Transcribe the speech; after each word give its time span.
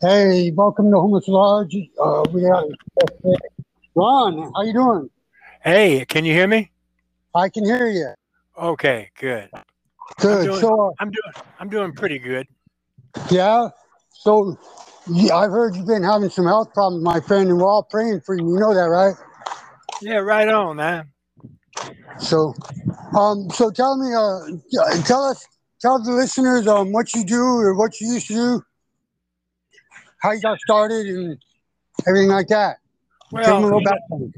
Hey, 0.00 0.52
welcome 0.52 0.92
to 0.92 1.00
Homeless 1.00 1.26
at 1.26 1.32
Large. 1.32 1.74
Uh, 2.00 2.22
we 2.32 2.44
are 2.44 2.64
Ron. 3.96 4.52
How 4.54 4.62
you 4.62 4.72
doing? 4.72 5.10
Hey, 5.64 6.04
can 6.04 6.24
you 6.24 6.32
hear 6.32 6.46
me? 6.46 6.70
I 7.34 7.48
can 7.48 7.64
hear 7.64 7.88
you. 7.88 8.14
Okay, 8.56 9.10
good. 9.18 9.50
Good. 10.20 10.38
I'm 10.38 10.44
doing, 10.44 10.60
so, 10.60 10.86
uh, 10.86 10.90
I'm 11.00 11.10
doing 11.10 11.32
I'm 11.58 11.68
doing 11.68 11.92
pretty 11.92 12.20
good. 12.20 12.46
yeah. 13.28 13.70
So, 14.12 14.56
yeah, 15.10 15.34
I've 15.34 15.50
heard 15.50 15.74
you've 15.74 15.88
been 15.88 16.04
having 16.04 16.30
some 16.30 16.44
health 16.44 16.72
problems, 16.74 17.02
my 17.02 17.18
friend, 17.18 17.48
and 17.48 17.58
we're 17.58 17.66
all 17.66 17.82
praying 17.82 18.20
for 18.20 18.36
you. 18.36 18.52
You 18.54 18.60
know 18.60 18.74
that, 18.74 18.82
right? 18.82 19.14
Yeah, 20.00 20.18
right 20.18 20.48
on, 20.48 20.76
man. 20.76 21.10
So, 22.20 22.54
um, 23.18 23.50
so 23.50 23.68
tell 23.72 23.96
me, 23.96 24.14
uh, 24.14 25.02
tell 25.02 25.24
us, 25.24 25.44
tell 25.80 26.00
the 26.00 26.12
listeners, 26.12 26.68
um, 26.68 26.92
what 26.92 27.12
you 27.16 27.24
do 27.24 27.42
or 27.42 27.74
what 27.74 28.00
you 28.00 28.12
used 28.12 28.28
to 28.28 28.34
do, 28.34 28.62
how 30.18 30.32
you 30.32 30.40
got 30.40 30.58
started, 30.60 31.06
and 31.06 31.38
everything 32.06 32.28
like 32.30 32.48
that. 32.48 32.78
Tell 33.42 33.56
them 33.56 33.64
a 33.64 33.76
Well, 33.76 33.80
little 33.80 33.80
you 33.80 33.86
know, 33.86 34.32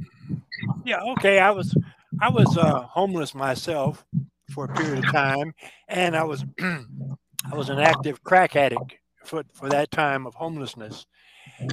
yeah, 0.85 1.01
okay. 1.13 1.39
I 1.39 1.51
was 1.51 1.77
I 2.21 2.29
was 2.29 2.57
uh, 2.57 2.83
homeless 2.83 3.35
myself 3.35 4.05
for 4.49 4.65
a 4.65 4.69
period 4.69 4.99
of 4.99 5.07
time, 5.07 5.55
and 5.89 6.17
I 6.17 6.25
was 6.25 6.45
I 6.61 7.55
was 7.55 7.69
an 7.69 7.79
active 7.79 8.23
crack 8.25 8.57
addict 8.57 8.97
for 9.25 9.45
for 9.55 9.69
that 9.69 9.91
time 9.91 10.27
of 10.27 10.35
homelessness. 10.35 11.07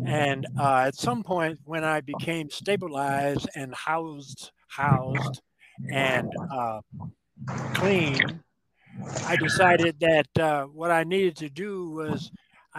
And 0.05 0.45
uh, 0.57 0.85
at 0.87 0.95
some 0.95 1.23
point, 1.23 1.59
when 1.65 1.83
I 1.83 2.01
became 2.01 2.49
stabilized 2.49 3.49
and 3.55 3.73
housed 3.73 4.51
housed 4.67 5.41
and 5.89 6.35
uh, 6.49 6.81
clean, 7.73 8.43
I 9.25 9.35
decided 9.35 9.99
that 9.99 10.39
uh, 10.39 10.65
what 10.65 10.91
I 10.91 11.03
needed 11.03 11.35
to 11.37 11.49
do 11.49 11.91
was 11.91 12.31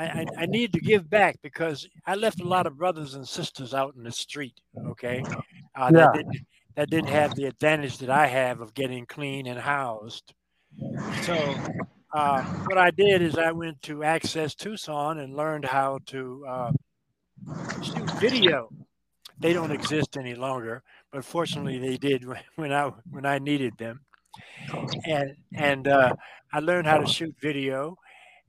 I, 0.04 0.26
I, 0.38 0.46
needed 0.46 0.72
to 0.74 0.80
give 0.80 1.08
back 1.08 1.36
because 1.42 1.88
I 2.06 2.14
left 2.14 2.40
a 2.40 2.48
lot 2.48 2.66
of 2.66 2.76
brothers 2.76 3.14
and 3.14 3.26
sisters 3.26 3.74
out 3.74 3.94
in 3.96 4.02
the 4.02 4.12
street. 4.12 4.60
Okay, 4.90 5.22
uh, 5.76 5.90
Yeah. 5.92 6.06
that 6.06 6.12
didn't 6.14 6.36
that 6.76 6.90
didn't 6.90 7.10
have 7.10 7.34
the 7.34 7.44
advantage 7.46 7.98
that 7.98 8.10
I 8.10 8.26
have 8.26 8.60
of 8.60 8.74
getting 8.74 9.04
clean 9.06 9.46
and 9.46 9.58
housed. 9.58 10.32
So 11.22 11.56
uh, 12.14 12.44
what 12.66 12.78
I 12.78 12.90
did 12.92 13.20
is 13.20 13.36
I 13.36 13.50
went 13.50 13.82
to 13.82 14.04
Access 14.04 14.54
Tucson 14.54 15.18
and 15.18 15.36
learned 15.36 15.64
how 15.64 15.98
to 16.06 16.44
uh, 16.48 16.72
shoot 17.82 18.10
video. 18.20 18.70
They 19.40 19.52
don't 19.52 19.72
exist 19.72 20.16
any 20.16 20.34
longer, 20.34 20.82
but 21.12 21.24
fortunately 21.24 21.78
they 21.78 21.96
did 21.96 22.24
when 22.24 22.40
when 22.56 22.72
I 22.72 22.92
when 23.10 23.26
I 23.26 23.38
needed 23.38 23.76
them 23.78 24.00
and 25.04 25.34
and 25.54 25.88
uh, 25.88 26.12
I 26.52 26.60
learned 26.60 26.86
how 26.86 26.98
to 26.98 27.06
shoot 27.06 27.34
video, 27.40 27.96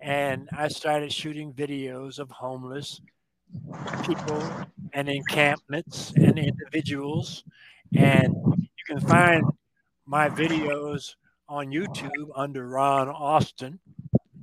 and 0.01 0.49
I 0.55 0.67
started 0.67 1.11
shooting 1.11 1.53
videos 1.53 2.19
of 2.19 2.29
homeless 2.31 3.01
people 4.05 4.43
and 4.93 5.09
encampments 5.09 6.13
and 6.15 6.37
individuals, 6.37 7.43
and 7.95 8.33
you 8.57 8.83
can 8.87 8.99
find 8.99 9.43
my 10.05 10.29
videos 10.29 11.15
on 11.47 11.67
YouTube 11.67 12.29
under 12.35 12.67
Ron 12.67 13.09
Austin. 13.09 13.79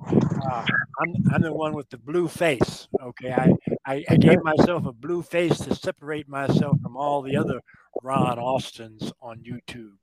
Uh, 0.08 0.64
I'm, 1.00 1.14
I'm 1.32 1.42
the 1.42 1.52
one 1.52 1.74
with 1.74 1.88
the 1.90 1.98
blue 1.98 2.28
face. 2.28 2.88
Okay, 3.02 3.32
I, 3.32 3.52
I, 3.86 4.04
I 4.08 4.16
gave 4.16 4.42
myself 4.42 4.86
a 4.86 4.92
blue 4.92 5.22
face 5.22 5.58
to 5.58 5.74
separate 5.74 6.28
myself 6.28 6.80
from 6.80 6.96
all 6.96 7.22
the 7.22 7.36
other 7.36 7.60
Ron 8.02 8.38
Austins 8.38 9.12
on 9.20 9.38
YouTube. 9.38 9.94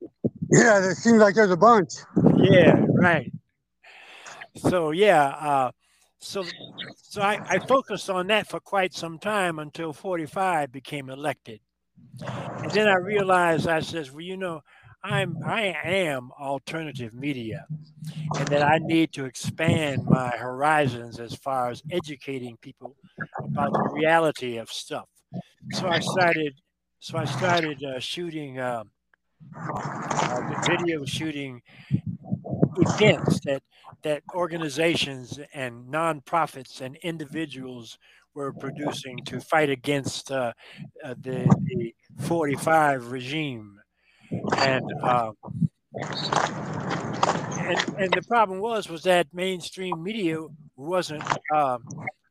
Yeah, 0.50 0.90
it 0.90 0.96
seems 0.96 1.18
like 1.18 1.34
there's 1.34 1.50
a 1.50 1.56
bunch. 1.56 1.92
Yeah, 2.36 2.84
right. 2.90 3.32
So 4.56 4.90
yeah, 4.92 5.26
uh, 5.26 5.70
so 6.18 6.44
so 6.92 7.22
I, 7.22 7.40
I 7.48 7.58
focused 7.58 8.10
on 8.10 8.26
that 8.28 8.46
for 8.46 8.60
quite 8.60 8.94
some 8.94 9.18
time 9.18 9.58
until 9.58 9.92
45 9.92 10.72
became 10.72 11.10
elected. 11.10 11.60
And 12.26 12.70
then 12.70 12.88
I 12.88 12.96
realized 12.96 13.68
I 13.68 13.80
says, 13.80 14.10
well, 14.10 14.22
you 14.22 14.36
know, 14.36 14.62
I'm 15.02 15.36
I 15.44 15.76
am 15.84 16.30
alternative 16.40 17.12
media 17.12 17.66
and 18.38 18.48
that 18.48 18.62
I 18.62 18.78
need 18.78 19.12
to 19.12 19.26
expand 19.26 20.04
my 20.06 20.30
horizons 20.30 21.20
as 21.20 21.34
far 21.34 21.70
as 21.70 21.82
educating 21.90 22.56
people 22.60 22.96
about 23.38 23.72
the 23.72 23.90
reality 23.92 24.56
of 24.56 24.70
stuff. 24.70 25.08
So 25.72 25.88
I 25.88 26.00
started 26.00 26.54
so 27.00 27.18
I 27.18 27.26
started 27.26 27.84
uh, 27.84 28.00
shooting 28.00 28.58
um, 28.60 28.90
uh, 29.56 30.62
video 30.66 31.04
shooting 31.04 31.60
events 32.78 33.40
that 33.44 33.62
that 34.02 34.22
organizations 34.34 35.38
and 35.52 35.86
nonprofits 35.86 36.80
and 36.80 36.96
individuals 36.96 37.98
were 38.34 38.52
producing 38.52 39.18
to 39.24 39.40
fight 39.40 39.70
against 39.70 40.30
uh, 40.30 40.52
uh, 41.04 41.14
the, 41.20 41.48
the 41.66 41.94
45 42.20 43.10
regime. 43.12 43.80
And 44.56 44.84
uh, 45.02 45.30
and 47.66 47.78
and 47.98 48.12
the 48.12 48.22
problem 48.28 48.60
was 48.60 48.88
was 48.88 49.02
that 49.02 49.26
mainstream 49.32 50.02
media 50.02 50.38
wasn't 50.76 51.22
um, 51.54 51.84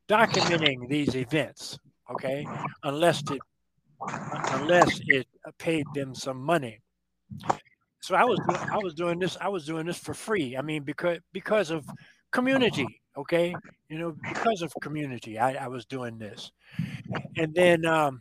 documenting 0.08 0.88
these 0.88 1.14
events 1.14 1.78
okay 2.10 2.46
unless 2.82 3.22
it 3.30 3.40
unless 4.52 5.00
it 5.06 5.26
paid 5.58 5.86
them 5.94 6.14
some 6.14 6.36
money 6.36 6.80
so 8.04 8.14
I 8.14 8.24
was 8.24 8.38
I 8.70 8.76
was 8.76 8.92
doing 8.92 9.18
this 9.18 9.38
I 9.40 9.48
was 9.48 9.64
doing 9.64 9.86
this 9.86 9.96
for 9.96 10.12
free. 10.12 10.58
I 10.58 10.60
mean 10.60 10.82
because 10.82 11.20
because 11.32 11.70
of 11.70 11.86
community, 12.32 13.00
okay? 13.16 13.54
You 13.88 13.98
know, 13.98 14.14
because 14.28 14.60
of 14.60 14.74
community, 14.82 15.38
I, 15.38 15.64
I 15.64 15.68
was 15.68 15.86
doing 15.86 16.18
this. 16.18 16.52
And 17.38 17.54
then 17.54 17.86
um 17.86 18.20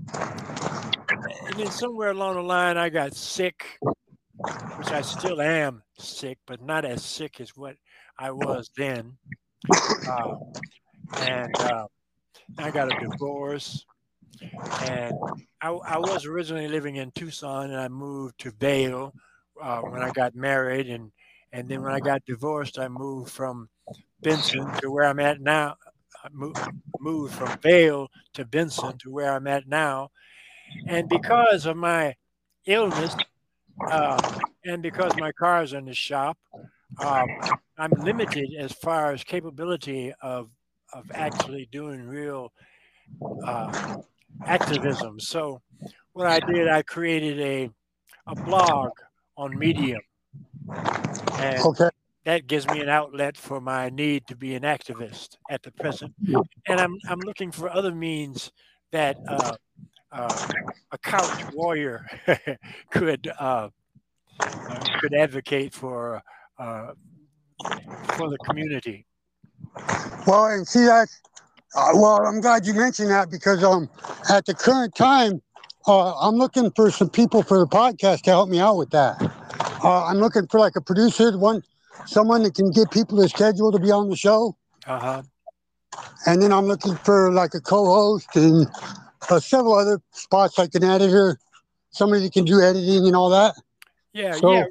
and 0.00 1.54
then 1.58 1.70
somewhere 1.70 2.12
along 2.12 2.36
the 2.36 2.42
line 2.42 2.78
I 2.78 2.88
got 2.88 3.12
sick, 3.14 3.78
which 4.78 4.92
I 4.92 5.02
still 5.02 5.42
am 5.42 5.82
sick, 5.98 6.38
but 6.46 6.62
not 6.62 6.86
as 6.86 7.04
sick 7.04 7.38
as 7.38 7.54
what 7.54 7.76
I 8.18 8.30
was 8.30 8.70
then. 8.78 9.18
Uh, 10.08 10.36
and 11.18 11.54
uh, 11.60 11.84
I 12.56 12.70
got 12.70 12.90
a 12.90 12.98
divorce 12.98 13.84
and 14.82 15.14
I, 15.60 15.68
I 15.68 15.98
was 15.98 16.26
originally 16.26 16.68
living 16.68 16.96
in 16.96 17.10
Tucson, 17.12 17.70
and 17.70 17.80
I 17.80 17.88
moved 17.88 18.38
to 18.40 18.50
Vail 18.52 19.12
uh, 19.60 19.80
when 19.80 20.02
I 20.02 20.10
got 20.10 20.34
married, 20.34 20.88
and 20.88 21.10
and 21.52 21.68
then 21.68 21.82
when 21.82 21.92
I 21.92 22.00
got 22.00 22.24
divorced, 22.26 22.78
I 22.78 22.88
moved 22.88 23.30
from 23.30 23.68
Benson 24.20 24.70
to 24.80 24.90
where 24.90 25.04
I'm 25.04 25.20
at 25.20 25.40
now. 25.40 25.76
I 26.22 26.28
moved, 26.32 26.60
moved 27.00 27.34
from 27.34 27.58
Vail 27.60 28.08
to 28.34 28.44
Benson 28.44 28.98
to 28.98 29.10
where 29.10 29.32
I'm 29.32 29.46
at 29.46 29.66
now, 29.66 30.10
and 30.86 31.08
because 31.08 31.66
of 31.66 31.76
my 31.76 32.14
illness, 32.66 33.14
uh, 33.86 34.40
and 34.64 34.82
because 34.82 35.16
my 35.16 35.32
car 35.32 35.62
is 35.62 35.72
in 35.72 35.86
the 35.86 35.94
shop, 35.94 36.36
um, 36.98 37.28
I'm 37.78 37.92
limited 37.92 38.54
as 38.58 38.72
far 38.72 39.12
as 39.12 39.24
capability 39.24 40.12
of 40.20 40.50
of 40.92 41.10
actually 41.12 41.68
doing 41.70 42.00
real 42.06 42.52
uh, 43.44 43.96
activism. 44.46 45.20
So 45.20 45.60
what 46.12 46.26
I 46.26 46.40
did, 46.40 46.68
I 46.68 46.82
created 46.82 47.40
a 47.40 47.70
a 48.26 48.36
blog 48.36 48.90
on 49.36 49.58
Medium, 49.58 50.00
and 51.38 51.64
Okay. 51.64 51.88
that 52.24 52.46
gives 52.46 52.68
me 52.68 52.80
an 52.80 52.88
outlet 52.88 53.36
for 53.36 53.60
my 53.60 53.88
need 53.88 54.26
to 54.26 54.36
be 54.36 54.54
an 54.54 54.62
activist 54.64 55.36
at 55.48 55.62
the 55.62 55.72
present. 55.72 56.12
And 56.66 56.80
I'm 56.80 56.98
I'm 57.08 57.20
looking 57.20 57.50
for 57.50 57.70
other 57.70 57.94
means 57.94 58.50
that 58.92 59.16
uh, 59.26 59.54
uh, 60.12 60.40
a 60.92 60.98
couch 60.98 61.46
warrior 61.52 62.04
could 62.90 63.30
uh, 63.38 63.68
uh, 64.68 64.88
could 65.00 65.14
advocate 65.14 65.72
for 65.72 66.22
uh, 66.58 66.92
for 68.16 68.28
the 68.30 68.38
community. 68.38 69.06
Well, 70.26 70.46
and 70.46 70.68
see 70.68 70.84
that. 70.84 71.08
Uh, 71.76 71.90
well, 71.94 72.24
I'm 72.26 72.40
glad 72.40 72.66
you 72.66 72.74
mentioned 72.74 73.10
that 73.10 73.30
because 73.30 73.62
um, 73.62 73.88
at 74.30 74.46
the 74.46 74.54
current 74.54 74.94
time, 74.94 75.42
uh, 75.86 76.14
I'm 76.18 76.36
looking 76.36 76.70
for 76.72 76.90
some 76.90 77.08
people 77.10 77.42
for 77.42 77.58
the 77.58 77.66
podcast 77.66 78.22
to 78.22 78.30
help 78.30 78.48
me 78.48 78.58
out 78.58 78.76
with 78.76 78.90
that. 78.90 79.16
Uh, 79.84 80.04
I'm 80.06 80.18
looking 80.18 80.46
for 80.48 80.58
like 80.60 80.76
a 80.76 80.80
producer, 80.80 81.36
one, 81.38 81.62
someone 82.06 82.42
that 82.44 82.54
can 82.54 82.70
get 82.70 82.90
people 82.90 83.20
to 83.22 83.28
schedule 83.28 83.70
to 83.72 83.78
be 83.78 83.90
on 83.90 84.08
the 84.08 84.16
show, 84.16 84.56
Uh 84.86 84.98
huh. 84.98 85.22
and 86.26 86.42
then 86.42 86.52
I'm 86.52 86.66
looking 86.66 86.96
for 86.96 87.30
like 87.32 87.54
a 87.54 87.60
co-host 87.60 88.34
and 88.34 88.66
uh, 89.30 89.38
several 89.40 89.74
other 89.74 90.00
spots 90.12 90.58
like 90.58 90.74
an 90.74 90.84
editor, 90.84 91.38
somebody 91.90 92.22
that 92.24 92.32
can 92.32 92.44
do 92.44 92.60
editing 92.60 93.06
and 93.06 93.14
all 93.14 93.30
that. 93.30 93.54
Yeah, 94.14 94.32
So, 94.32 94.52
yeah. 94.52 94.64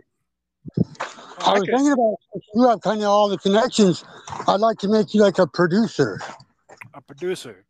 I 1.39 1.51
I 1.51 1.53
was 1.53 1.61
could- 1.61 1.69
thinking 1.69 1.91
about 1.93 2.15
you 2.55 2.67
have 2.67 2.81
kind 2.81 3.01
of 3.01 3.07
all 3.07 3.29
the 3.29 3.37
connections. 3.37 4.03
I'd 4.47 4.59
like 4.59 4.79
to 4.79 4.87
make 4.87 5.13
you 5.13 5.21
like 5.21 5.37
a 5.39 5.47
producer. 5.47 6.19
A 6.97 7.01
producer. 7.01 7.65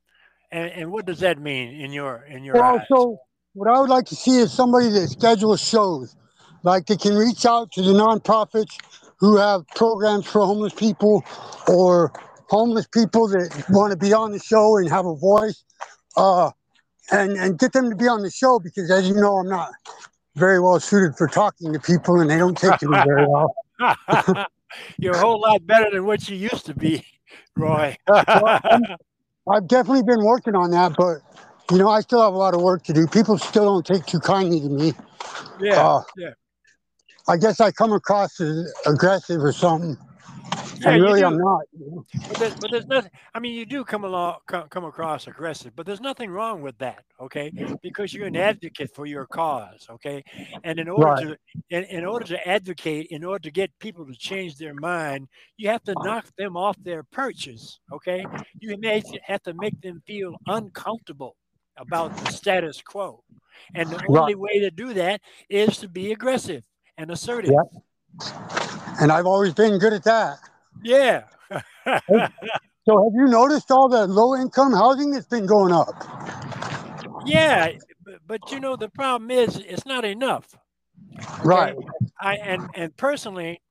And, 0.52 0.72
and 0.72 0.92
what 0.92 1.06
does 1.06 1.20
that 1.20 1.38
mean 1.38 1.76
in 1.82 1.92
your 1.92 2.24
in 2.24 2.44
your 2.44 2.56
Well, 2.56 2.78
eyes? 2.78 2.86
so 2.90 3.20
what 3.54 3.70
I 3.70 3.80
would 3.80 3.90
like 3.90 4.06
to 4.06 4.16
see 4.16 4.38
is 4.38 4.54
somebody 4.54 4.90
that 4.90 5.10
schedules 5.10 5.62
shows, 5.62 6.16
like 6.64 6.86
they 6.86 6.96
can 6.96 7.16
reach 7.16 7.46
out 7.46 7.72
to 7.74 7.82
the 7.82 7.92
nonprofits 7.92 8.78
who 9.18 9.36
have 9.36 9.68
programs 9.76 10.26
for 10.26 10.46
homeless 10.46 10.74
people, 10.74 11.24
or 11.68 12.14
homeless 12.48 12.88
people 12.88 13.28
that 13.28 13.66
want 13.70 13.92
to 13.92 13.98
be 13.98 14.14
on 14.14 14.32
the 14.32 14.40
show 14.40 14.78
and 14.78 14.88
have 14.90 15.06
a 15.06 15.16
voice, 15.16 15.66
uh, 16.16 16.52
and 17.12 17.32
and 17.32 17.60
get 17.60 17.74
them 17.74 17.90
to 17.90 17.96
be 17.96 18.08
on 18.08 18.22
the 18.22 18.32
show 18.32 18.60
because, 18.60 18.90
as 18.90 19.10
you 19.10 19.16
know, 19.16 19.38
I'm 19.38 19.50
not 19.50 19.72
very 20.36 20.62
well 20.62 20.80
suited 20.80 21.18
for 21.18 21.28
talking 21.28 21.74
to 21.74 21.80
people, 21.80 22.22
and 22.22 22.30
they 22.30 22.38
don't 22.38 22.58
take 22.58 22.78
to 22.78 22.88
me 22.88 22.98
very 23.06 23.28
well. 23.28 23.54
You're 24.98 25.16
a 25.16 25.20
whole 25.20 25.42
lot 25.42 25.66
better 25.66 25.90
than 25.92 26.06
what 26.06 26.30
you 26.30 26.38
used 26.38 26.66
to 26.68 26.76
be, 26.76 27.06
Roy. 27.56 27.98
I've 29.50 29.68
definitely 29.68 30.04
been 30.04 30.24
working 30.24 30.56
on 30.56 30.72
that, 30.72 30.96
but 30.98 31.22
you 31.72 31.78
know, 31.78 31.90
I 31.90 32.02
still 32.02 32.22
have 32.22 32.34
a 32.34 32.38
lot 32.38 32.54
of 32.54 32.62
work 32.62 32.84
to 32.84 32.94
do. 32.94 33.08
People 33.08 33.38
still 33.38 33.66
don't 33.66 33.86
take 33.86 34.06
too 34.06 34.20
kindly 34.20 34.60
to 34.62 34.70
me. 34.70 34.94
yeah, 35.62 35.82
Uh, 35.82 36.04
yeah. 36.18 36.30
I 37.28 37.38
guess 37.38 37.60
I 37.60 37.72
come 37.72 37.92
across 37.92 38.40
as 38.40 38.74
aggressive 38.86 39.44
or 39.44 39.52
something. 39.52 39.98
Yeah, 40.80 40.90
and 40.92 41.04
really. 41.04 41.24
I'm 41.24 41.38
not. 41.38 41.62
you 41.78 41.92
know? 41.92 42.06
But 42.28 42.38
there's, 42.38 42.56
but 42.56 42.72
there's 42.72 42.86
nothing. 42.86 43.12
I 43.34 43.40
mean, 43.40 43.54
you 43.54 43.66
do 43.66 43.84
come 43.84 44.04
along, 44.04 44.38
come, 44.48 44.68
come 44.70 44.86
across 44.86 45.28
aggressive, 45.28 45.74
but 45.76 45.86
there's 45.86 46.02
nothing 46.02 46.30
wrong 46.30 46.62
with 46.62 46.78
that, 46.80 47.04
okay? 47.20 47.52
Because 47.82 48.14
you're 48.14 48.28
an 48.28 48.34
mm-hmm. 48.34 48.44
advocate 48.50 48.94
for 48.94 49.06
your 49.06 49.26
cause, 49.26 49.88
okay? 49.90 50.24
And 50.64 50.80
in 50.80 50.90
order 50.90 51.06
Right. 51.06 51.24
to, 51.28 51.38
in, 51.70 51.84
in 51.86 52.06
order 52.06 52.26
to 52.26 52.48
advocate, 52.48 53.08
in 53.12 53.24
order 53.24 53.44
to 53.44 53.52
get 53.52 53.72
people 53.80 54.06
to 54.06 54.14
change 54.14 54.58
their 54.58 54.74
mind, 54.74 55.28
you 55.58 55.70
have 55.70 55.84
to 55.84 55.94
uh-huh. 55.94 56.06
knock 56.08 56.26
them 56.38 56.58
off 56.58 56.78
their 56.84 57.04
perches, 57.04 57.80
okay? 57.92 58.26
You 58.60 58.78
may 58.78 59.02
have 59.24 59.44
to 59.44 59.54
make 59.54 59.80
them 59.82 60.02
feel 60.06 60.36
uncomfortable 60.48 61.36
about 61.78 62.16
the 62.18 62.32
status 62.32 62.82
quo, 62.82 63.24
and 63.76 63.90
the 63.90 63.98
Right. 63.98 64.20
only 64.22 64.36
way 64.36 64.60
to 64.60 64.72
do 64.72 64.94
that 64.94 65.22
is 65.50 65.78
to 65.78 65.88
be 65.88 66.12
aggressive 66.12 66.64
and 66.98 67.12
assertive. 67.12 67.52
Yeah. 67.52 67.80
And 69.00 69.12
I've 69.12 69.28
always 69.28 69.54
been 69.54 69.78
good 69.78 69.94
at 69.94 70.04
that. 70.06 70.40
Yeah. 70.84 71.24
So, 72.88 73.04
have 73.04 73.14
you 73.16 73.28
noticed 73.28 73.70
all 73.70 73.90
the 73.90 74.08
low 74.08 74.34
income 74.36 74.72
housing 74.72 75.12
that's 75.12 75.28
been 75.28 75.46
going 75.46 75.74
up? 75.74 75.90
Yeah, 77.26 77.74
but, 78.26 78.50
you 78.50 78.62
know 78.62 78.78
the 78.78 78.88
problem 78.88 79.30
is 79.30 79.58
it's 79.58 79.86
not 79.86 80.06
enough. 80.06 80.56
Right. 81.44 81.76
I 82.22 82.36
and 82.36 82.70
and 82.76 82.96
personally, 82.96 83.62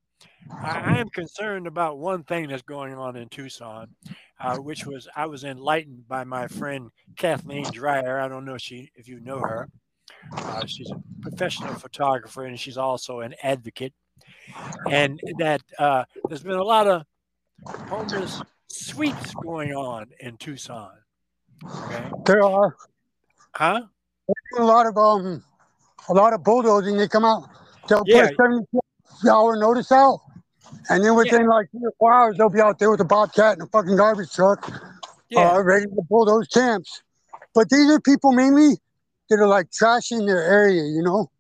I, 0.62 0.80
I 0.80 0.98
am 0.98 1.08
concerned 1.08 1.66
about 1.66 1.98
one 1.98 2.24
thing 2.24 2.48
that's 2.48 2.62
going 2.62 2.94
on 2.94 3.16
in 3.16 3.28
Tucson, 3.28 3.88
uh, 4.40 4.58
which 4.58 4.84
was 4.84 5.08
I 5.16 5.26
was 5.26 5.44
enlightened 5.44 6.06
by 6.06 6.24
my 6.24 6.46
friend 6.48 6.90
Kathleen 7.16 7.64
Dreyer. 7.72 8.20
I 8.20 8.28
don't 8.28 8.44
know 8.44 8.54
if 8.54 8.62
she 8.62 8.90
if 8.96 9.08
you 9.08 9.20
know 9.20 9.38
her. 9.38 9.68
Uh, 10.32 10.66
she's 10.66 10.90
a 10.90 11.02
professional 11.22 11.74
photographer 11.74 12.44
and 12.44 12.58
she's 12.58 12.76
also 12.76 13.20
an 13.20 13.34
advocate. 13.42 13.94
And 14.90 15.20
that 15.38 15.62
uh, 15.78 16.04
there's 16.28 16.42
been 16.42 16.54
a 16.54 16.62
lot 16.64 16.86
of 16.86 17.02
homeless 17.88 18.42
sweeps 18.68 19.34
going 19.34 19.72
on 19.72 20.06
in 20.20 20.36
Tucson. 20.36 20.92
Okay, 21.64 22.10
There 22.24 22.42
are 22.42 22.76
huh? 23.54 23.82
a 24.58 24.62
lot 24.62 24.86
of 24.86 24.96
um, 24.96 25.42
a 26.08 26.12
lot 26.12 26.32
of 26.32 26.44
bulldozing. 26.44 26.96
They 26.96 27.08
come 27.08 27.24
out, 27.24 27.48
they'll 27.88 28.04
Yeah. 28.06 28.22
put 28.22 28.32
a 28.32 28.36
72 28.36 29.30
hour 29.30 29.56
notice 29.56 29.90
out, 29.92 30.20
and 30.88 31.04
then 31.04 31.14
within 31.16 31.46
like 31.46 31.70
three 31.70 31.84
or 31.84 31.92
four 31.98 32.12
hours, 32.12 32.36
they'll 32.38 32.48
be 32.50 32.60
out 32.60 32.78
there 32.78 32.90
with 32.90 33.00
a 33.00 33.04
bobcat 33.04 33.54
and 33.54 33.62
a 33.62 33.66
fucking 33.66 33.96
garbage 33.96 34.32
truck, 34.32 34.68
Yeah. 35.30 35.54
uh, 35.54 35.62
ready 35.62 35.86
to 35.86 36.02
bulldoze 36.08 36.48
camps. 36.48 37.02
But 37.54 37.70
these 37.70 37.90
are 37.90 38.00
people 38.00 38.32
mainly 38.32 38.76
that 39.30 39.40
are 39.40 39.48
like 39.48 39.70
trashing 39.70 40.26
their 40.26 40.42
area, 40.42 40.82
you 40.82 41.02
know. 41.02 41.30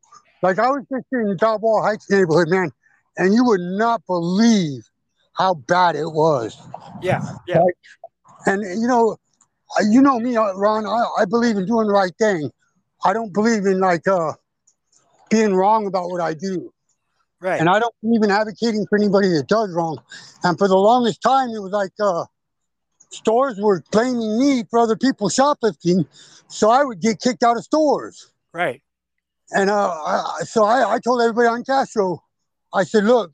Like 0.42 0.58
I 0.58 0.68
was 0.68 0.84
just 0.92 1.06
in 1.12 1.36
Balboa 1.38 1.82
Heights 1.82 2.10
neighborhood, 2.10 2.48
man, 2.48 2.70
and 3.16 3.34
you 3.34 3.44
would 3.44 3.60
not 3.60 4.04
believe 4.06 4.88
how 5.32 5.54
bad 5.54 5.96
it 5.96 6.06
was. 6.12 6.56
yeah. 7.02 7.20
Yeah. 7.46 7.62
And 8.46 8.62
you 8.62 8.86
know, 8.86 9.16
uh, 9.78 9.82
you 9.88 10.00
know 10.00 10.18
me, 10.20 10.36
uh, 10.36 10.52
Ron. 10.54 10.86
I, 10.86 11.04
I 11.22 11.24
believe 11.24 11.56
in 11.56 11.66
doing 11.66 11.86
the 11.88 11.92
right 11.92 12.12
thing. 12.18 12.50
I 13.04 13.12
don't 13.12 13.32
believe 13.32 13.66
in 13.66 13.80
like 13.80 14.06
uh 14.08 14.32
being 15.30 15.54
wrong 15.54 15.86
about 15.86 16.08
what 16.10 16.20
I 16.20 16.34
do, 16.34 16.72
Right. 17.40 17.58
and 17.60 17.68
I 17.68 17.78
don't 17.80 17.94
believe 18.02 18.22
in 18.22 18.30
advocating 18.30 18.86
for 18.88 18.96
anybody 18.96 19.28
that 19.30 19.48
does 19.48 19.72
wrong. 19.72 19.98
And 20.44 20.56
for 20.58 20.68
the 20.68 20.76
longest 20.76 21.20
time, 21.22 21.50
it 21.50 21.58
was 21.60 21.72
like 21.72 21.90
uh 22.00 22.24
stores 23.10 23.58
were 23.60 23.82
blaming 23.90 24.38
me 24.38 24.64
for 24.70 24.78
other 24.78 24.96
people 24.96 25.28
shoplifting, 25.28 26.06
so 26.48 26.70
I 26.70 26.84
would 26.84 27.00
get 27.00 27.20
kicked 27.20 27.42
out 27.42 27.56
of 27.56 27.64
stores. 27.64 28.30
right. 28.52 28.82
And 29.52 29.70
uh, 29.70 29.90
I- 29.90 30.42
so 30.44 30.64
I, 30.64 30.94
I 30.94 30.98
told 30.98 31.20
everybody 31.22 31.46
on 31.48 31.64
Castro, 31.64 32.22
I 32.76 32.84
said, 32.84 33.04
look, 33.04 33.32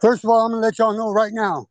first 0.00 0.24
of 0.24 0.30
all, 0.30 0.46
I'm 0.46 0.50
gonna 0.50 0.62
let 0.62 0.78
y'all 0.78 0.96
know 0.96 1.12
right 1.12 1.32
now, 1.32 1.68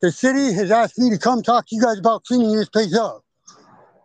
the 0.00 0.12
city 0.12 0.52
has 0.52 0.70
asked 0.70 0.96
me 0.96 1.10
to 1.10 1.18
come 1.18 1.42
talk 1.42 1.66
to 1.66 1.74
you 1.74 1.82
guys 1.82 1.98
about 1.98 2.22
cleaning 2.22 2.54
this 2.54 2.68
place 2.68 2.96
up, 2.96 3.24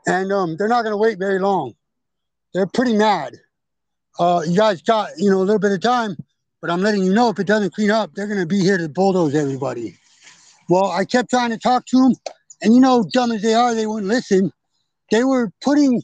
and 0.07 0.34
um, 0.34 0.57
they're 0.57 0.68
not 0.68 0.81
gonna 0.81 0.98
wait 0.98 1.19
very 1.19 1.38
long. 1.38 1.75
They're 2.56 2.66
pretty 2.66 2.98
mad. 2.98 3.36
Uh, 4.18 4.42
you 4.48 4.57
guys 4.57 4.81
got 4.81 5.10
you 5.18 5.30
know 5.30 5.38
a 5.38 5.45
little 5.45 5.60
bit 5.60 5.72
of 5.72 5.81
time, 5.81 6.18
but 6.62 6.72
I'm 6.72 6.81
letting 6.81 7.04
you 7.04 7.13
know 7.13 7.30
if 7.30 7.38
it 7.38 7.45
doesn't 7.45 7.75
clean 7.75 7.92
up, 7.92 8.16
they're 8.16 8.28
gonna 8.28 8.48
be 8.48 8.62
here 8.62 8.80
to 8.80 8.89
bulldoze 8.89 9.36
everybody. 9.36 9.96
Well, 10.69 10.89
I 10.89 11.06
kept 11.06 11.30
trying 11.30 11.51
to 11.51 11.60
talk 11.60 11.86
to 11.88 11.98
them, 11.98 12.13
and 12.63 12.74
you 12.74 12.80
know, 12.80 13.07
dumb 13.13 13.31
as 13.31 13.44
they 13.44 13.54
are, 13.54 13.75
they 13.75 13.86
wouldn't 13.86 14.12
listen. 14.12 14.51
They 15.12 15.24
were 15.24 15.51
putting 15.62 16.01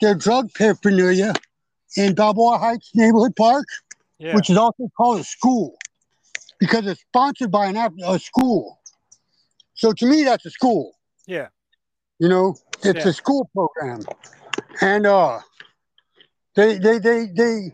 their 0.00 0.16
drug 0.16 0.52
paraphernalia 0.54 1.32
in 1.96 2.16
Balboa 2.16 2.58
Heights 2.58 2.90
Neighborhood 2.96 3.36
Park, 3.36 3.66
Yeah. 4.18 4.34
which 4.34 4.50
is 4.50 4.56
also 4.56 4.88
called 4.96 5.20
a 5.20 5.24
school 5.24 5.76
because 6.58 6.86
it's 6.86 7.00
sponsored 7.02 7.50
by 7.50 7.66
an 7.66 7.76
a 7.76 8.18
school. 8.18 8.80
So 9.74 9.92
to 9.92 10.06
me, 10.06 10.24
that's 10.24 10.44
a 10.44 10.50
school. 10.50 10.96
Yeah. 11.26 11.48
You 12.18 12.28
know, 12.28 12.56
it's 12.82 13.04
Yeah. 13.04 13.10
a 13.10 13.12
school 13.12 13.48
program, 13.54 14.00
and 14.80 15.06
uh, 15.06 15.38
they 16.56 16.78
they 16.78 16.98
they 16.98 17.26
they. 17.26 17.72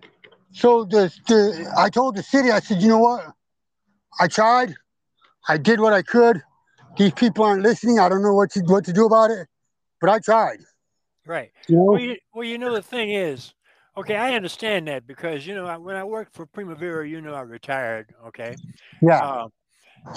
So 0.53 0.85
the 0.85 1.11
the 1.29 1.73
I 1.77 1.89
told 1.89 2.17
the 2.17 2.23
city, 2.23 2.51
I 2.51 2.61
said, 2.61 2.83
you 2.83 2.89
know 2.89 2.99
what? 2.99 3.25
I 4.21 4.29
tried, 4.29 4.75
I 5.49 5.57
did 5.57 5.81
what 5.81 5.93
I 5.93 6.03
could. 6.03 6.43
These 6.99 7.13
people 7.15 7.45
aren't 7.45 7.63
listening. 7.63 7.99
I 7.99 8.09
don't 8.09 8.23
know 8.23 8.35
what 8.35 8.51
to 8.51 8.61
what 8.61 8.85
to 8.85 8.93
do 8.93 9.07
about 9.07 9.31
it, 9.31 9.49
but 10.01 10.11
I 10.11 10.19
tried. 10.19 10.59
Right. 11.27 11.51
You 11.69 11.77
know? 11.77 11.85
Well, 11.85 12.01
you, 12.01 12.17
well, 12.35 12.45
you 12.45 12.59
know 12.59 12.73
the 12.75 12.83
thing 12.83 13.11
is, 13.11 13.55
okay, 13.97 14.17
I 14.17 14.35
understand 14.35 14.89
that 14.89 15.07
because 15.07 15.47
you 15.47 15.55
know 15.55 15.67
I, 15.67 15.77
when 15.79 15.97
I 15.97 16.05
worked 16.05 16.35
for 16.35 16.47
Primavera, 16.47 17.09
you 17.09 17.21
know 17.21 17.35
I 17.35 17.43
retired. 17.43 18.15
Okay. 18.29 18.59
Yeah. 19.01 19.23
Um, 19.23 19.51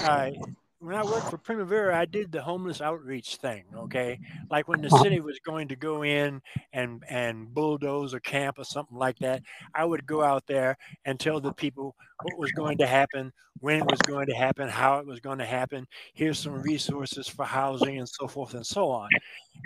I 0.02 0.34
when 0.80 0.96
I 0.96 1.04
worked 1.04 1.30
for 1.30 1.38
Primavera, 1.40 1.98
I 1.98 2.06
did 2.06 2.32
the 2.32 2.44
homeless 2.44 2.82
outreach 2.82 3.38
thing. 3.38 3.66
Okay, 3.76 4.20
like 4.52 4.68
when 4.68 4.82
the 4.82 4.90
Uh-huh. 4.92 5.04
city 5.04 5.20
was 5.22 5.40
going 5.46 5.70
to 5.70 5.76
go 5.78 6.04
in 6.04 6.42
and 6.74 7.04
and 7.10 7.54
bulldoze 7.54 8.14
a 8.14 8.22
camp 8.22 8.60
or 8.60 8.66
something 8.66 8.98
like 8.98 9.20
that, 9.20 9.44
I 9.76 9.86
would 9.86 10.06
go 10.08 10.24
out 10.24 10.46
there 10.48 10.78
and 11.06 11.20
tell 11.20 11.42
the 11.42 11.54
people 11.54 11.96
what 12.22 12.38
was 12.40 12.52
going 12.54 12.78
to 12.80 12.88
happen, 12.88 13.32
when 13.60 13.80
it 13.80 13.88
was 13.88 14.04
going 14.04 14.28
to 14.28 14.36
happen, 14.36 14.70
how 14.70 15.00
it 15.00 15.08
was 15.08 15.20
going 15.22 15.40
to 15.40 15.46
happen. 15.48 15.88
Here's 16.16 16.40
some 16.40 16.54
resources 16.54 17.28
for 17.28 17.46
housing 17.46 17.98
and 18.00 18.10
so 18.10 18.28
forth 18.28 18.54
and 18.56 18.66
so 18.68 18.90
on. 18.92 19.14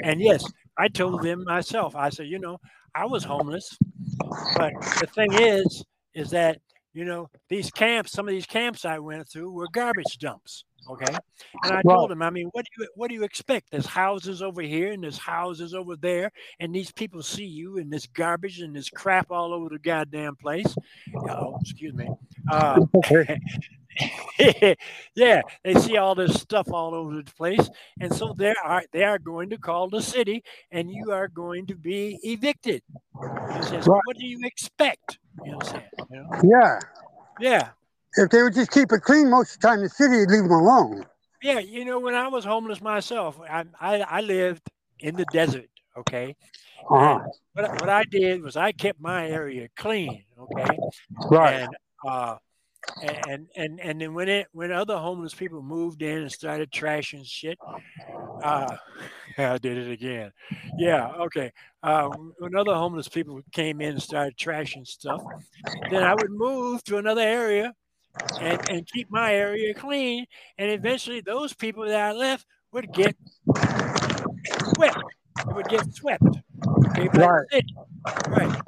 And 0.03 0.21
yes, 0.21 0.51
I 0.77 0.87
told 0.87 1.21
them 1.21 1.43
myself. 1.45 1.95
I 1.95 2.09
said, 2.09 2.27
you 2.27 2.39
know, 2.39 2.57
I 2.93 3.05
was 3.05 3.23
homeless, 3.23 3.77
but 4.55 4.73
the 4.99 5.07
thing 5.13 5.33
is, 5.33 5.83
is 6.13 6.29
that 6.31 6.59
you 6.93 7.05
know 7.05 7.29
these 7.49 7.71
camps, 7.71 8.11
some 8.11 8.27
of 8.27 8.33
these 8.33 8.45
camps 8.45 8.85
I 8.85 8.99
went 8.99 9.29
through 9.29 9.51
were 9.51 9.67
garbage 9.71 10.17
dumps. 10.19 10.65
Okay, 10.89 11.15
and 11.63 11.73
I 11.73 11.81
told 11.83 12.09
them, 12.09 12.23
I 12.23 12.31
mean, 12.31 12.47
what 12.53 12.65
do 12.65 12.81
you 12.81 12.89
what 12.95 13.09
do 13.09 13.13
you 13.13 13.23
expect? 13.23 13.71
There's 13.71 13.85
houses 13.85 14.41
over 14.41 14.61
here 14.61 14.91
and 14.91 15.03
there's 15.03 15.17
houses 15.17 15.73
over 15.73 15.95
there, 15.95 16.31
and 16.59 16.73
these 16.73 16.91
people 16.91 17.21
see 17.21 17.45
you 17.45 17.77
and 17.77 17.91
this 17.91 18.07
garbage 18.07 18.59
and 18.59 18.75
this 18.75 18.89
crap 18.89 19.31
all 19.31 19.53
over 19.53 19.69
the 19.69 19.79
goddamn 19.79 20.35
place. 20.35 20.75
Oh, 21.29 21.57
excuse 21.61 21.93
me. 21.93 22.09
Uh, 22.51 22.81
yeah, 25.15 25.41
they 25.63 25.73
see 25.75 25.97
all 25.97 26.15
this 26.15 26.39
stuff 26.39 26.71
all 26.71 26.93
over 26.93 27.15
the 27.15 27.31
place, 27.37 27.69
and 27.99 28.13
so 28.15 28.33
they 28.37 28.53
are 28.63 28.83
they 28.93 29.03
are 29.03 29.19
going 29.19 29.49
to 29.49 29.57
call 29.57 29.89
the 29.89 30.01
city, 30.01 30.43
and 30.71 30.89
you 30.91 31.11
are 31.11 31.27
going 31.27 31.65
to 31.67 31.75
be 31.75 32.19
evicted. 32.23 32.81
Says, 33.61 33.87
Right. 33.87 34.01
"What 34.05 34.17
do 34.17 34.25
you 34.25 34.39
expect?" 34.43 35.19
You 35.43 35.51
know 35.53 35.59
saying? 35.63 35.83
You 36.09 36.17
know? 36.17 36.29
yeah. 36.43 36.79
Yeah, 37.39 37.69
If 38.17 38.29
they 38.29 38.43
would 38.43 38.53
just 38.53 38.71
keep 38.71 38.91
it 38.91 39.01
clean, 39.01 39.29
most 39.29 39.55
of 39.55 39.61
the 39.61 39.67
time 39.67 39.81
the 39.81 39.89
city 39.89 40.17
would 40.19 40.29
leave 40.29 40.43
them 40.43 40.51
alone. 40.51 41.05
yeah. 41.41 41.59
You 41.59 41.85
know, 41.85 41.99
when 41.99 42.13
I 42.13 42.27
was 42.27 42.45
homeless 42.45 42.81
myself, 42.81 43.39
I 43.41 43.65
I, 43.79 44.01
I 44.01 44.21
lived 44.21 44.69
in 44.99 45.15
the 45.15 45.25
desert. 45.25 45.69
Okay, 45.97 46.35
Uh-huh. 46.89 47.19
What 47.53 47.71
what 47.81 47.89
I 47.89 48.03
did 48.05 48.41
was 48.41 48.55
I 48.55 48.71
kept 48.71 48.99
my 49.01 49.27
area 49.27 49.67
clean. 49.75 50.23
Okay, 50.39 50.77
Right. 51.29 51.61
and 51.61 51.75
uh 52.07 52.37
and 53.01 53.47
and 53.55 53.79
and 53.79 54.01
then 54.01 54.13
when 54.13 54.29
it 54.29 54.47
when 54.51 54.71
other 54.71 54.97
homeless 54.97 55.33
people 55.33 55.61
moved 55.61 56.01
in 56.01 56.19
and 56.19 56.31
started 56.31 56.71
trashing 56.71 57.25
shit 57.25 57.57
uh 58.43 58.75
i 59.37 59.57
did 59.57 59.77
it 59.77 59.91
again 59.91 60.31
yeah 60.77 61.07
okay 61.19 61.51
uh 61.83 62.07
when 62.37 62.55
other 62.55 62.73
homeless 62.73 63.07
people 63.07 63.41
came 63.51 63.81
in 63.81 63.93
and 63.93 64.01
started 64.01 64.37
trashing 64.37 64.85
stuff 64.85 65.21
then 65.89 66.03
i 66.03 66.13
would 66.13 66.31
move 66.31 66.83
to 66.83 66.97
another 66.97 67.21
area 67.21 67.73
and, 68.39 68.59
and 68.69 68.87
keep 68.87 69.09
my 69.09 69.33
area 69.33 69.73
clean. 69.73 70.25
And 70.57 70.71
eventually, 70.71 71.21
those 71.21 71.53
people 71.53 71.85
that 71.85 71.99
I 71.99 72.11
left 72.11 72.45
would 72.71 72.91
get 72.93 73.15
swept. 74.75 74.97
It 75.47 75.55
would 75.55 75.69
get 75.69 75.93
swept. 75.93 76.23
Okay, 76.87 77.07
right. 77.13 77.63
right. 78.27 78.61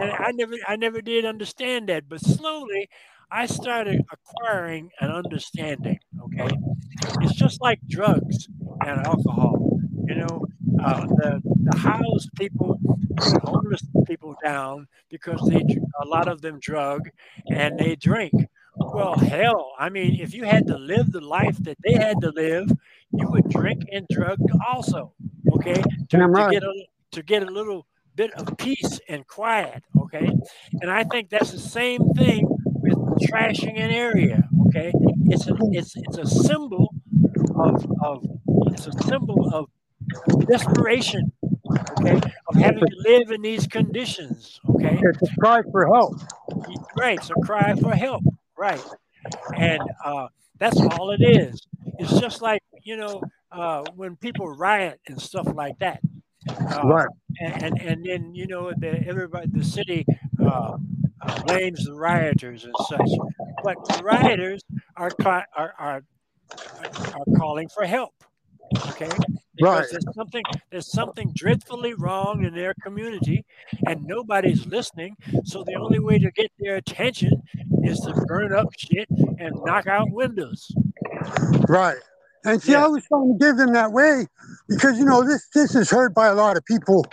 And 0.00 0.12
I 0.12 0.32
never, 0.32 0.54
I 0.66 0.76
never 0.76 1.00
did 1.00 1.24
understand 1.24 1.88
that, 1.88 2.08
but 2.08 2.20
slowly, 2.20 2.88
I 3.32 3.46
started 3.46 4.04
acquiring 4.12 4.90
an 5.00 5.10
understanding. 5.10 5.98
Okay, 6.24 6.50
it's 7.20 7.34
just 7.34 7.60
like 7.60 7.80
drugs 7.88 8.48
and 8.84 9.06
alcohol. 9.06 9.78
You 10.06 10.16
know, 10.16 10.46
uh, 10.82 11.06
the 11.06 11.40
the 11.62 11.78
house 11.78 12.26
people, 12.36 12.80
homeless 13.44 13.82
people 14.06 14.34
down 14.42 14.88
because 15.10 15.40
they 15.48 15.62
a 16.02 16.06
lot 16.06 16.26
of 16.26 16.40
them 16.40 16.58
drug 16.60 17.08
and 17.48 17.78
they 17.78 17.94
drink. 17.94 18.32
Well, 18.76 19.14
hell, 19.16 19.72
I 19.78 19.90
mean, 19.90 20.20
if 20.20 20.34
you 20.34 20.44
had 20.44 20.66
to 20.68 20.78
live 20.78 21.12
the 21.12 21.20
life 21.20 21.56
that 21.64 21.78
they 21.84 21.92
had 21.92 22.20
to 22.22 22.30
live, 22.30 22.70
you 23.12 23.28
would 23.28 23.48
drink 23.48 23.84
and 23.92 24.06
drug 24.08 24.38
also. 24.72 25.12
Okay, 25.52 25.74
to, 25.74 26.18
to 26.18 26.48
get 26.50 26.62
a 26.64 26.86
to 27.12 27.22
get 27.22 27.42
a 27.42 27.50
little 27.50 27.86
bit 28.16 28.32
of 28.34 28.56
peace 28.56 28.98
and 29.08 29.26
quiet. 29.26 29.84
Okay, 30.00 30.28
and 30.80 30.90
I 30.90 31.04
think 31.04 31.30
that's 31.30 31.52
the 31.52 31.58
same 31.58 32.12
thing 32.14 32.49
trashing 33.28 33.78
an 33.78 33.90
area. 33.90 34.42
Okay, 34.68 34.92
it's 35.26 35.46
a 35.48 35.54
it's 35.72 35.92
it's 35.96 36.18
a 36.18 36.26
symbol 36.26 36.94
of 37.54 37.86
of 38.02 38.24
it's 38.72 38.86
a 38.86 38.92
symbol 39.04 39.50
of 39.54 39.68
desperation. 40.46 41.32
Okay, 42.00 42.20
of 42.48 42.54
having 42.56 42.80
to 42.80 42.96
live 43.08 43.30
in 43.30 43.42
these 43.42 43.66
conditions. 43.66 44.60
Okay, 44.68 44.98
it's 45.02 45.22
a 45.22 45.36
cry 45.36 45.62
for 45.70 45.86
help. 45.86 46.20
Right, 46.96 47.18
it's 47.18 47.30
a 47.30 47.34
cry 47.34 47.74
for 47.76 47.94
help. 47.94 48.24
Right. 48.60 48.82
And 49.56 49.80
uh, 50.04 50.28
that's 50.58 50.78
all 50.78 51.12
it 51.12 51.22
is. 51.22 51.66
It's 51.98 52.20
just 52.20 52.42
like, 52.42 52.62
you 52.82 52.96
know, 52.96 53.22
uh, 53.50 53.84
when 53.96 54.16
people 54.16 54.48
riot 54.48 55.00
and 55.06 55.20
stuff 55.20 55.46
like 55.54 55.78
that. 55.78 56.00
Uh, 56.48 56.82
right. 56.84 57.08
And, 57.40 57.62
and, 57.62 57.80
and 57.80 58.04
then, 58.04 58.34
you 58.34 58.46
know, 58.46 58.70
the, 58.76 59.02
everybody, 59.06 59.46
the 59.50 59.64
city 59.64 60.04
uh, 60.42 60.76
uh, 61.22 61.42
blames 61.42 61.84
the 61.84 61.94
rioters 61.94 62.64
and 62.64 62.74
such. 62.88 63.10
But 63.62 63.76
the 63.86 64.02
rioters 64.02 64.62
are, 64.96 65.10
are, 65.24 65.74
are, 65.78 66.02
are 66.58 67.36
calling 67.36 67.68
for 67.68 67.84
help. 67.84 68.14
Okay 68.88 69.08
because 69.60 69.80
right. 69.80 69.88
there's 69.90 70.14
something 70.14 70.42
there's 70.70 70.90
something 70.90 71.32
dreadfully 71.34 71.94
wrong 71.94 72.44
in 72.44 72.54
their 72.54 72.74
community 72.82 73.44
and 73.86 74.04
nobody's 74.04 74.66
listening 74.66 75.16
so 75.44 75.62
the 75.62 75.74
only 75.74 75.98
way 75.98 76.18
to 76.18 76.30
get 76.32 76.50
their 76.58 76.76
attention 76.76 77.42
is 77.82 78.00
to 78.00 78.12
burn 78.26 78.52
up 78.52 78.68
shit 78.76 79.08
and 79.38 79.54
knock 79.64 79.86
out 79.86 80.10
windows 80.10 80.70
right 81.68 81.98
and 82.44 82.62
see 82.62 82.72
yeah. 82.72 82.84
i 82.84 82.88
was 82.88 83.04
trying 83.06 83.38
to 83.38 83.44
give 83.44 83.56
them 83.56 83.72
that 83.72 83.92
way 83.92 84.26
because 84.68 84.98
you 84.98 85.04
know 85.04 85.22
this 85.22 85.46
this 85.54 85.74
is 85.74 85.90
heard 85.90 86.14
by 86.14 86.28
a 86.28 86.34
lot 86.34 86.56
of 86.56 86.64
people 86.64 87.04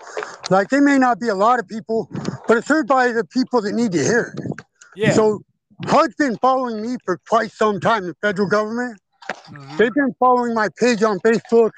like 0.49 0.69
they 0.69 0.79
may 0.79 0.97
not 0.97 1.19
be 1.19 1.27
a 1.27 1.35
lot 1.35 1.59
of 1.59 1.67
people 1.67 2.09
but 2.47 2.57
it's 2.57 2.67
heard 2.67 2.87
by 2.87 3.11
the 3.11 3.23
people 3.25 3.61
that 3.61 3.73
need 3.73 3.91
to 3.91 4.03
hear 4.03 4.33
it 4.37 4.65
yeah 4.95 5.11
so 5.11 5.41
HUD's 5.85 6.15
been 6.15 6.37
following 6.37 6.81
me 6.81 6.97
for 7.05 7.19
quite 7.29 7.51
some 7.51 7.79
time, 7.79 8.07
the 8.07 8.15
federal 8.21 8.49
government. 8.49 8.99
Mm-hmm. 9.29 9.77
They've 9.77 9.93
been 9.93 10.15
following 10.19 10.53
my 10.53 10.69
page 10.79 11.03
on 11.03 11.19
Facebook 11.19 11.71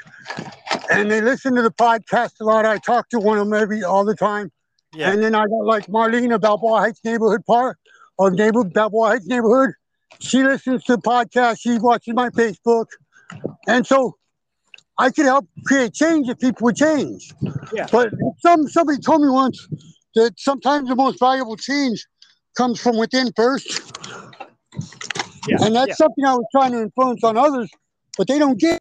and 0.90 1.12
they 1.12 1.22
listen 1.22 1.56
to 1.56 1.62
the 1.62 1.72
podcast 1.72 2.40
a 2.40 2.46
lot. 2.46 2.66
I 2.66 2.78
talk 2.78 3.10
to 3.10 3.20
one 3.20 3.38
of 3.38 3.46
them 3.46 3.54
every 3.54 3.84
all 3.84 4.06
the 4.06 4.16
time. 4.16 4.52
Yeah. 4.94 5.12
And 5.12 5.22
then 5.22 5.36
I 5.36 5.46
got 5.46 5.66
like 5.66 5.88
Marlene 5.88 6.34
of 6.34 6.42
Balboa 6.42 6.80
Heights 6.80 7.02
Neighborhood 7.04 7.46
Park 7.46 7.78
or 8.18 8.32
neighbor 8.32 8.64
Balboa 8.64 9.10
Heights 9.10 9.28
Neighborhood. 9.28 9.72
She 10.20 10.44
listens 10.44 10.84
to 10.86 10.96
the 10.96 11.02
podcast. 11.02 11.60
She 11.60 11.78
watches 11.78 12.14
my 12.14 12.30
Facebook. 12.30 12.86
And 13.68 13.86
so 13.86 14.16
I 15.00 15.10
could 15.10 15.26
help 15.26 15.48
create 15.66 15.94
change 15.94 16.28
if 16.28 16.40
people 16.40 16.66
would 16.66 16.76
change. 16.76 17.32
Yeah. 17.74 17.88
But 17.92 18.12
some 18.40 18.68
somebody 18.68 19.00
told 19.00 19.22
me 19.22 19.30
once 19.30 19.68
that 20.16 20.34
sometimes 20.38 20.90
the 20.90 20.96
most 20.96 21.20
valuable 21.20 21.56
change 21.56 22.06
comes 22.58 22.80
from 22.80 22.98
within 22.98 23.32
first. 23.36 23.98
Yeah. 25.48 25.58
And 25.62 25.74
that's 25.76 25.90
yeah. 25.90 25.96
something 25.96 26.26
I 26.26 26.34
was 26.34 26.46
trying 26.52 26.74
to 26.74 26.82
influence 26.82 27.24
on 27.24 27.38
others, 27.38 27.70
but 28.18 28.28
they 28.28 28.38
don't 28.38 28.60
get 28.60 28.80